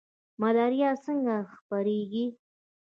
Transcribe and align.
ملاریا 0.41 0.89
څنګه 1.05 1.35
خپریږي؟ 1.55 2.25